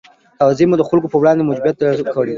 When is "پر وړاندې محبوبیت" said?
1.11-1.75